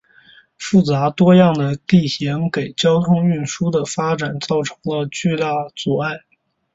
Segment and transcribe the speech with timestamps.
[0.57, 6.21] 复杂多样的地形给交通运输的发展造成了巨大阻碍。